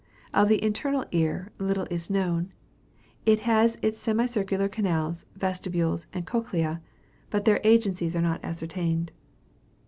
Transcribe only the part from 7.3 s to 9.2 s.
their agencies are not ascertained.